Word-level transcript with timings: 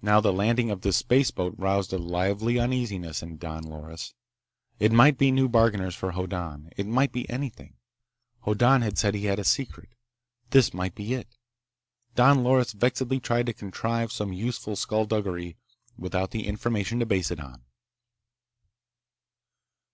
Now 0.00 0.20
the 0.20 0.32
landing 0.32 0.70
of 0.70 0.82
this 0.82 0.98
spaceboat 0.98 1.56
roused 1.58 1.92
a 1.92 1.98
lively 1.98 2.56
uneasiness 2.60 3.20
in 3.20 3.36
Don 3.36 3.64
Loris. 3.64 4.14
It 4.78 4.92
might 4.92 5.18
be 5.18 5.32
new 5.32 5.48
bargainers 5.48 5.96
for 5.96 6.12
Hoddan. 6.12 6.70
It 6.76 6.86
might 6.86 7.10
be 7.10 7.28
anything. 7.28 7.74
Hoddan 8.44 8.82
had 8.82 8.96
said 8.96 9.12
he 9.16 9.24
had 9.24 9.40
a 9.40 9.44
secret. 9.44 9.88
This 10.50 10.72
might 10.72 10.94
be 10.94 11.14
it. 11.14 11.26
Don 12.14 12.44
Loris 12.44 12.70
vexedly 12.70 13.18
tried 13.18 13.46
to 13.46 13.52
contrive 13.52 14.12
some 14.12 14.32
useful 14.32 14.76
skulduggery 14.76 15.56
without 15.98 16.30
the 16.30 16.46
information 16.46 17.00
to 17.00 17.06
base 17.06 17.32
it 17.32 17.40
on. 17.40 17.64